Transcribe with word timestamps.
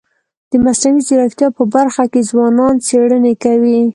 د 0.51 0.53
مصنوعي 0.63 1.01
ځیرکتیا 1.07 1.47
په 1.57 1.63
برخه 1.75 2.03
کي 2.11 2.21
ځوانان 2.29 2.75
څېړني 2.87 3.33
کوي. 3.43 3.79